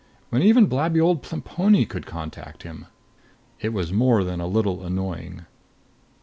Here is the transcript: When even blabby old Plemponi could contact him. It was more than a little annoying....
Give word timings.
When 0.31 0.41
even 0.41 0.65
blabby 0.67 0.99
old 0.99 1.21
Plemponi 1.21 1.85
could 1.87 2.07
contact 2.07 2.63
him. 2.63 2.87
It 3.59 3.71
was 3.71 3.93
more 3.93 4.23
than 4.23 4.41
a 4.41 4.47
little 4.47 4.83
annoying.... 4.83 5.45